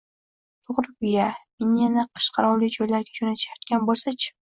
[0.69, 1.27] —To‘g‘riku-ya,
[1.63, 4.33] meni yana qish-qirovli joylarga jo‘natishayotgan bo‘lsa-chi!